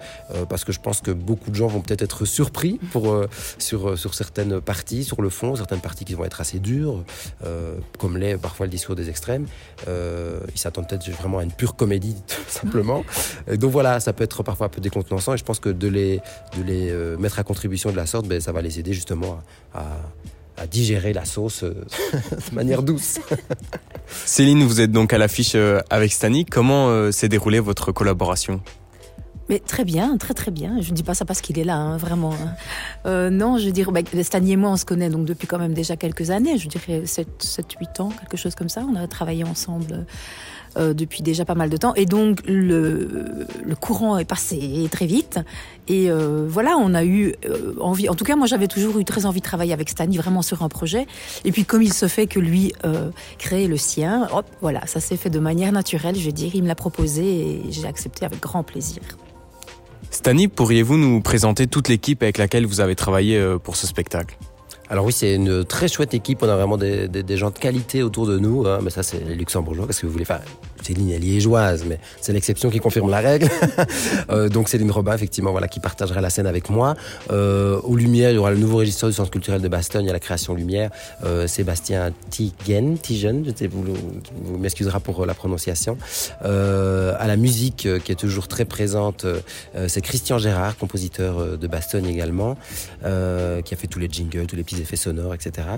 parce 0.49 0.65
que 0.65 0.73
je 0.73 0.81
pense 0.81 1.01
que 1.01 1.11
beaucoup 1.11 1.51
de 1.51 1.55
gens 1.55 1.67
vont 1.67 1.81
peut-être 1.81 2.03
être 2.03 2.25
surpris 2.25 2.79
pour 2.93 3.25
sur 3.59 3.99
sur 3.99 4.15
certaines 4.15 4.61
parties, 4.61 5.05
sur 5.05 5.23
le 5.23 5.31
fond, 5.31 5.57
certaines 5.57 5.81
parties 5.81 6.05
qui 6.05 6.15
vont 6.15 6.25
être 6.25 6.41
assez 6.41 6.59
dures, 6.59 7.05
comme 7.97 8.17
l'est 8.17 8.37
parfois 8.37 8.67
le 8.67 8.71
discours 8.71 8.95
des 8.95 9.09
extrêmes. 9.09 9.47
Euh, 9.89 10.41
ils 10.55 10.59
s'attendent 10.59 10.89
peut-être 10.89 11.09
vraiment 11.11 11.39
à 11.39 11.43
une 11.45 11.53
pure 11.53 11.77
comédie, 11.77 12.17
simplement. 12.49 13.05
Et 13.51 13.57
donc 13.57 13.73
voilà, 13.73 14.01
ça 14.01 14.13
peut 14.13 14.25
être 14.25 14.43
parfois 14.43 14.67
un 14.67 14.71
peu 14.71 14.81
décontenançant 14.81 15.35
et 15.35 15.37
je 15.37 15.45
pense 15.45 15.61
que 15.61 15.69
de 15.69 15.89
les, 15.89 16.21
de 16.57 16.63
les 16.63 16.91
euh, 16.91 17.17
mettre 17.17 17.39
à 17.39 17.43
contribution 17.43 17.91
de 17.91 17.97
la 17.97 18.07
sorte, 18.07 18.27
ben, 18.27 18.41
ça 18.41 18.53
va 18.53 18.63
les 18.63 18.79
aider 18.79 18.93
justement 18.93 19.41
à, 19.75 19.85
digérer 20.71 21.13
la 21.13 21.27
sauce 21.27 21.65
euh, 21.65 21.75
de 22.51 22.55
manière 22.55 22.83
douce. 22.83 23.19
Céline, 24.07 24.65
vous 24.65 24.81
êtes 24.81 24.91
donc 24.91 25.13
à 25.13 25.19
l'affiche 25.19 25.55
avec 25.91 26.13
Stani. 26.13 26.47
Comment 26.47 27.13
s'est 27.13 27.29
déroulée 27.29 27.61
votre 27.61 27.93
collaboration? 27.93 28.63
Mais 29.49 29.59
très 29.59 29.85
bien, 29.85 30.17
très 30.17 30.35
très 30.35 30.51
bien. 30.51 30.81
Je 30.81 30.91
ne 30.91 30.97
dis 30.97 31.03
pas 31.03 31.15
ça 31.15 31.25
parce 31.25 31.41
qu'il 31.41 31.59
est 31.59 31.65
là, 31.65 31.77
hein, 31.77 31.97
vraiment. 31.97 32.33
Hein. 32.33 32.55
Euh, 33.07 33.31
non, 33.31 33.59
je 33.59 33.67
veux 33.67 33.73
dire, 33.73 33.93
bah, 33.93 34.01
Stani 34.23 34.53
et 34.53 34.57
moi, 34.57 34.71
on 34.71 34.77
se 34.77 34.85
connaît 34.85 35.11
donc 35.11 35.25
depuis 35.25 35.47
quand 35.47 35.59
même 35.59 35.75
déjà 35.75 35.97
quelques 35.97 36.31
années, 36.31 36.59
je 36.59 36.69
dirais 36.69 37.03
7-8 37.05 38.03
ans, 38.03 38.09
quelque 38.21 38.37
chose 38.37 38.55
comme 38.55 38.69
ça. 38.69 38.85
On 38.91 38.97
a 38.97 39.07
travaillé 39.07 39.45
ensemble 39.45 40.07
euh, 40.77 40.95
depuis 40.95 41.23
déjà 41.23 41.45
pas 41.45 41.55
mal 41.55 41.71
de 41.71 41.77
temps. 41.77 41.95
Et 41.95 42.07
donc, 42.07 42.41
le, 42.47 43.47
le 43.65 43.75
courant 43.77 44.19
est 44.19 44.25
passé 44.25 44.89
très 44.91 45.07
vite. 45.07 45.39
Et 45.89 46.11
euh, 46.11 46.47
voilà, 46.49 46.77
on 46.79 46.95
a 46.95 47.05
eu 47.05 47.35
euh, 47.49 47.75
envie, 47.81 48.09
en 48.09 48.15
tout 48.15 48.25
cas, 48.25 48.37
moi 48.37 48.47
j'avais 48.47 48.67
toujours 48.67 48.99
eu 48.99 49.05
très 49.05 49.25
envie 49.25 49.41
de 49.41 49.45
travailler 49.45 49.73
avec 49.73 49.89
Stani, 49.89 50.17
vraiment 50.17 50.43
sur 50.43 50.63
un 50.63 50.69
projet. 50.69 51.07
Et 51.45 51.53
puis, 51.53 51.65
comme 51.65 51.83
il 51.83 51.93
se 51.93 52.09
fait 52.09 52.27
que 52.27 52.41
lui 52.41 52.73
euh, 52.85 53.11
crée 53.39 53.69
le 53.69 53.77
sien, 53.77 54.29
hop, 54.33 54.47
voilà, 54.61 54.87
ça 54.87 55.01
s'est 55.01 55.17
fait 55.17 55.31
de 55.31 55.39
manière 55.39 55.73
naturelle, 55.73 56.17
je 56.17 56.27
veux 56.27 56.33
dire. 56.33 56.51
Il 56.55 56.65
me 56.65 56.69
l'a 56.69 56.75
proposé 56.75 57.25
et 57.25 57.63
j'ai 57.71 57.87
accepté 57.87 58.25
avec 58.27 58.41
grand 58.41 58.63
plaisir. 58.63 59.03
Stani, 60.11 60.49
pourriez-vous 60.49 60.97
nous 60.97 61.21
présenter 61.21 61.67
toute 61.67 61.89
l'équipe 61.89 62.23
avec 62.23 62.39
laquelle 62.39 62.67
vous 62.67 62.81
avez 62.81 62.95
travaillé 62.95 63.37
euh, 63.39 63.59
pour 63.59 63.77
ce 63.77 63.87
spectacle? 63.87 64.37
Alors 64.89 65.05
oui, 65.05 65.13
c'est 65.13 65.35
une 65.35 65.65
très 65.65 65.89
chouette 65.89 66.15
équipe. 66.15 66.43
On 66.43 66.49
a 66.49 66.57
vraiment 66.57 66.77
des, 66.77 67.37
gens 67.37 67.51
de 67.51 67.59
qualité 67.59 68.03
autour 68.03 68.27
de 68.27 68.39
nous. 68.39 68.67
Hein. 68.67 68.79
Mais 68.83 68.91
ça, 68.91 69.03
c'est 69.03 69.19
les 69.19 69.35
luxembourgeois. 69.35 69.87
Qu'est-ce 69.87 70.03
que 70.03 70.07
vous 70.07 70.13
voulez 70.13 70.25
faire? 70.25 70.43
Céline 70.87 71.11
est 71.11 71.19
liégeoise, 71.19 71.85
mais 71.87 71.99
c'est 72.21 72.33
l'exception 72.33 72.71
qui 72.71 72.79
confirme 72.79 73.11
la 73.11 73.21
règle. 73.21 73.49
euh, 74.31 74.49
donc 74.49 74.69
Céline 74.69 74.91
Robin, 74.91 75.15
effectivement, 75.15 75.51
voilà, 75.51 75.69
qui 75.69 75.81
partagera 75.81 76.21
la 76.21 76.31
scène 76.31 76.47
avec 76.47 76.71
moi. 76.71 76.95
Euh, 77.31 77.81
aux 77.81 77.97
Lumières, 77.97 78.31
il 78.31 78.35
y 78.35 78.39
aura 78.39 78.51
le 78.51 78.59
nouveau 78.59 78.79
régisseur 78.79 79.09
du 79.09 79.15
Centre 79.15 79.31
culturel 79.31 79.61
de 79.61 79.69
Bastogne, 79.69 80.09
a 80.09 80.13
la 80.13 80.21
création 80.21 80.55
Lumière, 80.55 80.91
euh, 81.25 81.47
Sébastien 81.47 82.13
Tigen, 82.31 82.97
Tigen, 83.01 83.43
je 83.45 83.51
sais, 83.55 83.67
vous, 83.67 83.83
vous 84.45 84.59
m'excusera 84.59 85.01
pour 85.01 85.27
la 85.27 85.35
prononciation. 85.35 85.99
Euh, 86.45 87.15
à 87.19 87.27
la 87.27 87.37
musique, 87.37 87.87
euh, 87.87 87.99
qui 87.99 88.13
est 88.13 88.17
toujours 88.17 88.49
très 88.49 88.65
présente, 88.65 89.25
euh, 89.25 89.41
c'est 89.89 90.01
Christian 90.01 90.39
Gérard, 90.39 90.77
compositeur 90.77 91.59
de 91.59 91.67
Bastogne 91.67 92.07
également, 92.07 92.57
qui 93.03 93.75
a 93.75 93.77
fait 93.77 93.87
tous 93.87 93.99
les 93.99 94.09
jingles, 94.11 94.47
tous 94.47 94.57
les 94.57 94.65
petits 94.65 94.81
effets 94.81 94.97
sonores, 94.97 95.35
etc. 95.35 95.69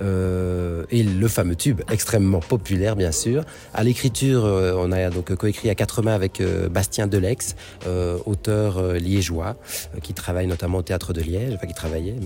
et 0.00 1.02
le 1.02 1.28
fameux 1.28 1.56
tube, 1.56 1.80
extrêmement 1.90 2.40
populaire, 2.40 2.96
bien 2.96 3.12
sûr. 3.12 3.44
À 3.74 3.84
l'écriture, 3.84 4.39
euh, 4.44 4.74
on 4.76 4.92
a 4.92 5.10
donc 5.10 5.34
coécrit 5.34 5.70
à 5.70 5.74
quatre 5.74 6.02
mains 6.02 6.14
avec 6.14 6.40
euh, 6.40 6.68
Bastien 6.68 7.06
Delex, 7.06 7.56
euh, 7.86 8.18
auteur 8.26 8.82
liégeois, 8.94 9.56
qui 10.02 10.14
travaille 10.14 10.46
notamment 10.46 10.78
au 10.78 10.82
théâtre 10.82 11.12
de 11.12 11.20
Liège, 11.20 11.54
enfin 11.54 11.66
qui 11.66 11.74
travaillait. 11.74 12.16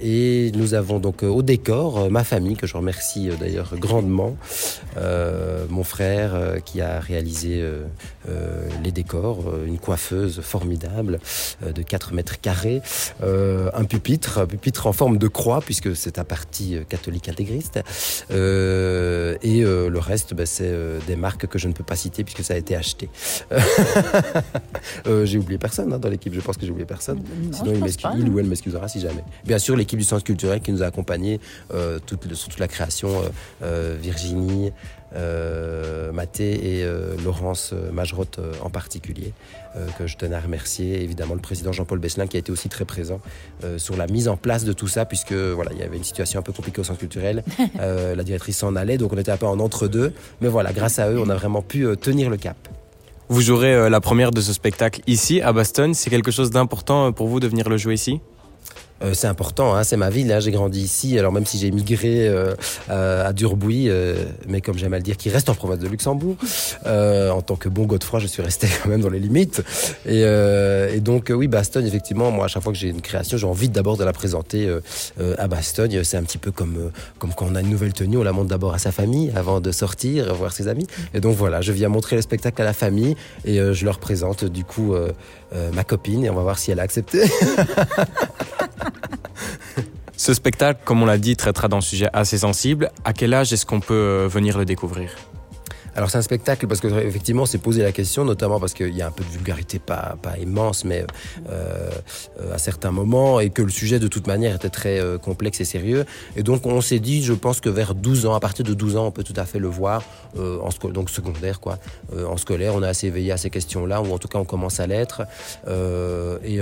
et 0.00 0.52
nous 0.54 0.74
avons 0.74 0.98
donc 0.98 1.22
au 1.22 1.42
décor 1.42 2.10
ma 2.10 2.24
famille, 2.24 2.56
que 2.56 2.66
je 2.66 2.76
remercie 2.76 3.30
d'ailleurs 3.40 3.74
grandement, 3.76 4.36
mon 5.68 5.84
frère 5.84 6.62
qui 6.64 6.80
a 6.80 7.00
réalisé 7.00 7.64
les 8.82 8.92
décors, 8.92 9.44
une 9.66 9.78
coiffeuse 9.78 10.40
formidable 10.40 11.20
de 11.62 11.82
4 11.82 12.12
mètres 12.12 12.40
carrés, 12.40 12.82
un 13.22 13.84
pupitre, 13.84 14.38
un 14.38 14.46
pupitre 14.46 14.86
en 14.86 14.92
forme 14.92 15.18
de 15.18 15.28
croix, 15.28 15.60
puisque 15.60 15.94
c'est 15.94 16.18
un 16.18 16.24
parti 16.24 16.78
catholique 16.88 17.28
intégriste, 17.28 17.80
et 18.30 19.62
le 19.62 19.98
reste 19.98 20.34
bah, 20.34 20.46
c'est 20.46 20.64
euh, 20.66 20.98
des 21.06 21.16
marques 21.16 21.46
que 21.46 21.58
je 21.58 21.68
ne 21.68 21.72
peux 21.72 21.84
pas 21.84 21.96
citer 21.96 22.24
puisque 22.24 22.44
ça 22.44 22.54
a 22.54 22.56
été 22.56 22.76
acheté. 22.76 23.08
euh, 25.06 25.24
j'ai 25.24 25.38
oublié 25.38 25.58
personne 25.58 25.92
hein, 25.92 25.98
dans 25.98 26.08
l'équipe, 26.08 26.32
je 26.32 26.40
pense 26.40 26.56
que 26.56 26.64
j'ai 26.64 26.70
oublié 26.70 26.86
personne. 26.86 27.18
Non, 27.18 27.52
Sinon, 27.52 27.72
il, 27.74 28.20
il, 28.20 28.28
ou 28.28 28.38
elle 28.38 28.46
m'excusera 28.46 28.88
si 28.88 29.00
jamais. 29.00 29.24
Bien 29.44 29.58
sûr, 29.58 29.76
l'équipe 29.76 29.98
du 29.98 30.04
Centre 30.04 30.24
culturel 30.24 30.60
qui 30.60 30.72
nous 30.72 30.82
a 30.82 30.86
accompagnés 30.86 31.40
euh, 31.72 31.98
toute, 32.04 32.32
sur 32.34 32.48
toute 32.48 32.60
la 32.60 32.68
création, 32.68 33.08
euh, 33.08 33.28
euh, 33.62 33.96
Virginie, 34.00 34.72
euh, 35.14 36.12
Mathé 36.12 36.78
et 36.78 36.84
euh, 36.84 37.16
Laurence 37.24 37.72
Majrotte 37.92 38.38
euh, 38.38 38.52
en 38.62 38.70
particulier, 38.70 39.32
euh, 39.76 39.86
que 39.98 40.06
je 40.06 40.16
tenais 40.16 40.36
à 40.36 40.40
remercier. 40.40 41.02
Évidemment, 41.02 41.34
le 41.34 41.40
président 41.40 41.72
Jean-Paul 41.72 41.98
Besselin 41.98 42.26
qui 42.26 42.36
a 42.36 42.40
été 42.40 42.52
aussi 42.52 42.68
très 42.68 42.84
présent 42.84 43.20
euh, 43.64 43.78
sur 43.78 43.96
la 43.96 44.06
mise 44.06 44.28
en 44.28 44.36
place 44.36 44.64
de 44.64 44.72
tout 44.72 44.88
ça, 44.88 45.04
puisque 45.04 45.32
voilà, 45.32 45.72
il 45.72 45.78
y 45.78 45.82
avait 45.82 45.96
une 45.96 46.04
situation 46.04 46.40
un 46.40 46.42
peu 46.42 46.52
compliquée 46.52 46.80
au 46.80 46.84
centre 46.84 46.98
culturel. 46.98 47.44
la 47.78 48.24
directrice 48.24 48.58
s'en 48.58 48.76
allait, 48.76 48.98
donc 48.98 49.12
on 49.12 49.18
était 49.18 49.32
un 49.32 49.36
peu 49.36 49.46
en 49.46 49.58
entre-deux. 49.60 50.12
Mais 50.40 50.48
voilà, 50.48 50.72
grâce 50.72 50.98
à 50.98 51.10
eux, 51.10 51.20
on 51.20 51.28
a 51.28 51.34
vraiment 51.34 51.62
pu 51.62 51.86
tenir 52.00 52.30
le 52.30 52.36
cap. 52.36 52.56
Vous 53.28 53.40
jouerez 53.40 53.90
la 53.90 54.00
première 54.00 54.30
de 54.30 54.40
ce 54.40 54.52
spectacle 54.52 55.00
ici, 55.06 55.40
à 55.40 55.52
Bastogne. 55.52 55.94
C'est 55.94 56.10
quelque 56.10 56.30
chose 56.30 56.50
d'important 56.50 57.12
pour 57.12 57.28
vous 57.28 57.40
de 57.40 57.48
venir 57.48 57.68
le 57.68 57.76
jouer 57.76 57.94
ici? 57.94 58.20
Euh, 59.02 59.12
c'est 59.12 59.26
important, 59.26 59.74
hein, 59.74 59.84
c'est 59.84 59.96
ma 59.96 60.08
ville, 60.08 60.32
hein, 60.32 60.40
j'ai 60.40 60.50
grandi 60.50 60.80
ici, 60.80 61.18
alors 61.18 61.32
même 61.32 61.44
si 61.44 61.58
j'ai 61.58 61.70
migré 61.70 62.28
euh, 62.28 62.54
à, 62.88 63.32
Durbouy, 63.32 63.88
euh, 63.88 64.16
mais 64.48 64.60
comme 64.60 64.78
j'aime 64.78 64.94
à 64.94 64.96
le 64.96 65.02
dire, 65.02 65.16
qui 65.16 65.28
reste 65.28 65.50
en 65.50 65.54
province 65.54 65.80
de 65.80 65.88
Luxembourg, 65.88 66.36
en 66.86 67.42
tant 67.42 67.56
que 67.56 67.68
bon 67.68 67.84
Godefroy, 67.84 68.20
je 68.20 68.26
suis 68.26 68.42
resté 68.42 68.68
quand 68.82 68.88
même 68.88 69.02
dans 69.02 69.10
les 69.10 69.18
limites. 69.18 69.62
Et, 70.06 70.20
et 70.20 71.00
donc 71.00 71.30
oui, 71.34 71.46
Bastogne, 71.48 71.86
effectivement, 71.86 72.30
moi 72.30 72.46
à 72.46 72.48
chaque 72.48 72.62
fois 72.62 72.72
que 72.72 72.78
j'ai 72.78 72.88
une 72.88 73.02
création, 73.02 73.36
j'ai 73.36 73.46
envie 73.46 73.68
d'abord 73.68 73.96
de 73.96 74.04
la 74.04 74.12
présenter 74.12 74.68
à 75.38 75.48
Bastogne. 75.48 76.02
C'est 76.04 76.16
un 76.16 76.22
petit 76.22 76.38
peu 76.38 76.50
comme, 76.50 76.90
comme 77.18 77.34
quand 77.34 77.46
on 77.50 77.54
a 77.54 77.60
une 77.60 77.70
nouvelle 77.70 77.92
tenue, 77.92 78.16
on 78.16 78.22
la 78.22 78.32
montre 78.32 78.48
d'abord 78.48 78.74
à 78.74 78.78
sa 78.78 78.92
famille 78.92 79.32
avant 79.34 79.60
de 79.60 79.72
sortir, 79.72 80.34
voir 80.34 80.52
ses 80.52 80.68
amis. 80.68 80.86
Et 81.14 81.20
donc 81.20 81.36
voilà, 81.36 81.60
je 81.60 81.72
viens 81.72 81.88
montrer 81.88 82.16
le 82.16 82.22
spectacle 82.22 82.60
à 82.62 82.64
la 82.64 82.72
famille 82.72 83.16
et 83.44 83.56
je 83.56 83.84
leur 83.84 83.98
présente 83.98 84.44
du 84.44 84.64
coup 84.64 84.94
ma 85.72 85.84
copine 85.84 86.24
et 86.24 86.30
on 86.30 86.34
va 86.34 86.42
voir 86.42 86.58
si 86.58 86.70
elle 86.70 86.80
a 86.80 86.82
accepté. 86.82 87.22
Ce 90.16 90.32
spectacle, 90.32 90.80
comme 90.84 91.02
on 91.02 91.06
l'a 91.06 91.18
dit, 91.18 91.36
traitera 91.36 91.68
d'un 91.68 91.82
sujet 91.82 92.08
assez 92.12 92.38
sensible. 92.38 92.90
À 93.04 93.12
quel 93.12 93.34
âge 93.34 93.52
est-ce 93.52 93.66
qu'on 93.66 93.80
peut 93.80 93.94
euh, 93.94 94.28
venir 94.28 94.56
le 94.56 94.64
découvrir? 94.64 95.10
Alors 95.96 96.10
c'est 96.10 96.18
un 96.18 96.22
spectacle 96.22 96.66
parce 96.66 96.80
que 96.80 96.88
effectivement 96.88 97.46
c'est 97.46 97.58
posé 97.58 97.82
la 97.82 97.90
question, 97.90 98.24
notamment 98.24 98.60
parce 98.60 98.74
qu'il 98.74 98.94
y 98.94 99.00
a 99.00 99.06
un 99.06 99.10
peu 99.10 99.24
de 99.24 99.30
vulgarité 99.30 99.78
pas, 99.78 100.16
pas 100.20 100.36
immense, 100.36 100.84
mais 100.84 101.06
euh, 101.48 101.90
euh, 102.40 102.54
à 102.54 102.58
certains 102.58 102.90
moments, 102.90 103.40
et 103.40 103.48
que 103.48 103.62
le 103.62 103.70
sujet 103.70 103.98
de 103.98 104.06
toute 104.06 104.26
manière 104.26 104.54
était 104.54 104.68
très 104.68 105.00
euh, 105.00 105.16
complexe 105.16 105.60
et 105.60 105.64
sérieux. 105.64 106.04
Et 106.36 106.42
donc 106.42 106.66
on 106.66 106.82
s'est 106.82 106.98
dit, 106.98 107.22
je 107.22 107.32
pense 107.32 107.60
que 107.60 107.70
vers 107.70 107.94
12 107.94 108.26
ans, 108.26 108.34
à 108.34 108.40
partir 108.40 108.64
de 108.64 108.74
12 108.74 108.96
ans, 108.98 109.06
on 109.06 109.10
peut 109.10 109.24
tout 109.24 109.34
à 109.36 109.46
fait 109.46 109.58
le 109.58 109.68
voir, 109.68 110.02
en 110.38 110.68
donc 110.90 111.08
secondaire 111.08 111.60
quoi. 111.60 111.78
En 112.28 112.36
scolaire, 112.36 112.74
on 112.74 112.82
est 112.82 112.88
assez 112.88 113.06
éveillé 113.06 113.32
à 113.32 113.38
ces 113.38 113.48
questions-là, 113.48 114.02
ou 114.02 114.12
en 114.12 114.18
tout 114.18 114.28
cas 114.28 114.38
on 114.38 114.44
commence 114.44 114.80
à 114.80 114.86
l'être. 114.86 115.22
et 116.44 116.60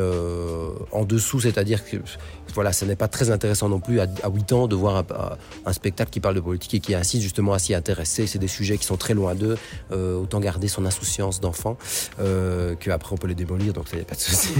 en 0.93 1.05
dessous, 1.05 1.41
c'est-à-dire 1.41 1.85
que 1.85 1.97
voilà, 2.55 2.73
ce 2.73 2.85
n'est 2.85 2.95
pas 2.95 3.09
très 3.09 3.31
intéressant 3.31 3.69
non 3.69 3.81
plus 3.81 3.99
à, 3.99 4.07
à 4.23 4.29
8 4.29 4.53
ans 4.53 4.69
de 4.69 4.77
voir 4.77 4.97
un, 4.97 5.37
un, 5.67 5.73
spectacle 5.73 6.11
qui 6.11 6.21
parle 6.21 6.37
de 6.37 6.41
politique 6.41 6.75
et 6.75 6.81
qui 6.81 6.95
insiste 6.95 7.23
justement 7.23 7.53
à 7.53 7.59
s'y 7.59 7.75
intéresser. 7.75 8.29
C'est 8.29 8.39
des 8.39 8.49
sujets 8.49 8.79
qui 8.79 8.85
sont 8.85 8.97
très 8.97 9.15
loin 9.15 9.24
d'eux. 9.33 9.57
Euh, 9.93 10.21
autant 10.21 10.41
garder 10.41 10.69
son 10.69 10.85
insouciance 10.85 11.41
d'enfant 11.41 11.77
euh, 12.21 12.75
qu'après 12.79 13.13
on 13.13 13.17
peut 13.17 13.27
les 13.27 13.35
démolir, 13.35 13.73
donc 13.73 13.87
il 13.93 13.97
n'y 13.97 14.03
a 14.03 14.05
pas 14.05 14.15
de 14.15 14.21
souci. 14.21 14.55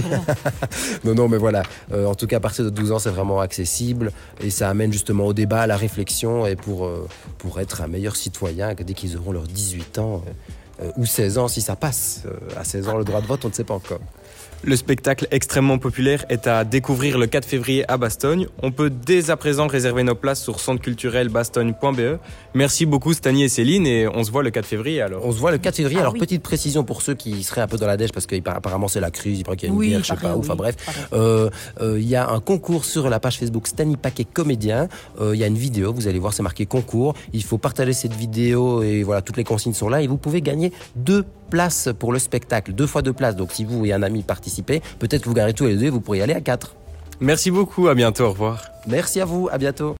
non, 1.03 1.13
non, 1.13 1.27
mais 1.27 1.37
voilà. 1.37 1.63
Euh, 1.91 2.05
en 2.05 2.15
tout 2.15 2.27
cas, 2.27 2.37
à 2.37 2.39
partir 2.39 2.65
de 2.65 2.69
12 2.69 2.91
ans, 2.91 2.99
c'est 2.99 3.09
vraiment 3.09 3.39
accessible 3.39 4.11
et 4.41 4.49
ça 4.49 4.69
amène 4.69 4.91
justement 4.91 5.25
au 5.25 5.33
débat, 5.33 5.61
à 5.61 5.67
la 5.67 5.77
réflexion 5.77 6.45
et 6.45 6.55
pour, 6.55 6.85
euh, 6.85 7.07
pour 7.37 7.59
être 7.59 7.81
un 7.81 7.87
meilleur 7.87 8.15
citoyen 8.15 8.73
dès 8.73 8.93
qu'ils 8.93 9.17
auront 9.17 9.31
leurs 9.31 9.47
18 9.47 9.99
ans. 9.99 10.23
Ou 10.97 11.05
16 11.05 11.37
ans 11.37 11.47
si 11.47 11.61
ça 11.61 11.77
passe. 11.77 12.23
à 12.57 12.65
16 12.65 12.89
ans, 12.89 12.97
le 12.97 13.05
droit 13.05 13.21
de 13.21 13.27
vote, 13.27 13.45
on 13.45 13.47
ne 13.47 13.53
sait 13.53 13.63
pas 13.63 13.75
encore. 13.75 14.01
Le 14.65 14.75
spectacle 14.75 15.27
extrêmement 15.29 15.77
populaire 15.77 16.25
est 16.29 16.47
à 16.47 16.63
découvrir 16.63 17.19
le 17.19 17.27
4 17.27 17.45
février 17.45 17.87
à 17.87 17.97
Bastogne. 17.97 18.47
On 18.63 18.71
peut 18.71 18.89
dès 18.89 19.29
à 19.29 19.37
présent 19.37 19.67
réserver 19.67 20.01
nos 20.01 20.15
places 20.15 20.41
sur 20.41 20.59
centreculturelbastogne.be. 20.59 22.17
Merci 22.55 22.87
beaucoup 22.87 23.13
Stani 23.13 23.43
et 23.43 23.47
Céline 23.47 23.85
et 23.85 24.07
on 24.07 24.23
se 24.23 24.31
voit 24.31 24.41
le 24.41 24.49
4 24.49 24.65
février 24.65 25.03
alors. 25.03 25.23
On 25.23 25.31
se 25.31 25.37
voit 25.37 25.51
le 25.51 25.59
4 25.59 25.75
février. 25.75 25.99
Ah, 25.99 26.01
alors 26.01 26.13
oui. 26.13 26.19
petite 26.19 26.41
précision 26.41 26.83
pour 26.83 27.03
ceux 27.03 27.13
qui 27.13 27.43
seraient 27.43 27.61
un 27.61 27.67
peu 27.67 27.77
dans 27.77 27.85
la 27.85 27.95
dèche 27.95 28.11
parce 28.11 28.25
qu'apparemment 28.25 28.87
c'est 28.87 28.99
la 28.99 29.11
crise, 29.11 29.37
il 29.37 29.43
paraît 29.43 29.55
qu'il 29.55 29.69
y 29.69 29.71
a 29.71 29.73
une 29.73 29.79
oui, 29.79 29.89
guerre, 29.89 29.99
je 29.99 30.07
sais 30.07 30.15
pas, 30.15 30.33
oui, 30.33 30.39
enfin 30.39 30.55
bref. 30.55 30.75
Euh, 31.13 31.51
euh, 31.81 31.99
il 31.99 32.09
y 32.09 32.15
a 32.15 32.27
un 32.27 32.39
concours 32.39 32.85
sur 32.85 33.07
la 33.07 33.19
page 33.19 33.37
Facebook 33.37 33.67
Stani 33.67 33.97
Paquet 33.97 34.25
Comédien. 34.25 34.89
Euh, 35.21 35.35
il 35.35 35.39
y 35.39 35.43
a 35.43 35.47
une 35.47 35.59
vidéo, 35.59 35.93
vous 35.93 36.07
allez 36.07 36.17
voir, 36.17 36.33
c'est 36.33 36.41
marqué 36.41 36.65
concours. 36.65 37.13
Il 37.33 37.43
faut 37.43 37.59
partager 37.59 37.93
cette 37.93 38.15
vidéo 38.15 38.81
et 38.81 39.03
voilà, 39.03 39.21
toutes 39.21 39.37
les 39.37 39.43
consignes 39.43 39.73
sont 39.75 39.89
là 39.89 40.01
et 40.01 40.07
vous 40.07 40.17
pouvez 40.17 40.41
gagner 40.41 40.71
deux 40.95 41.23
places 41.49 41.89
pour 41.97 42.11
le 42.11 42.19
spectacle, 42.19 42.73
deux 42.73 42.87
fois 42.87 43.01
deux 43.01 43.13
places. 43.13 43.35
Donc 43.35 43.51
si 43.51 43.63
vous 43.63 43.85
et 43.85 43.93
un 43.93 44.03
ami 44.03 44.23
participez, 44.23 44.81
peut-être 44.99 45.23
que 45.23 45.29
vous 45.29 45.35
garez 45.35 45.53
tous 45.53 45.65
les 45.65 45.75
deux, 45.75 45.89
vous 45.89 46.01
pourriez 46.01 46.23
aller 46.23 46.33
à 46.33 46.41
quatre. 46.41 46.75
Merci 47.19 47.51
beaucoup, 47.51 47.87
à 47.87 47.95
bientôt, 47.95 48.25
au 48.25 48.29
revoir. 48.31 48.65
Merci 48.87 49.21
à 49.21 49.25
vous, 49.25 49.47
à 49.51 49.57
bientôt. 49.57 49.93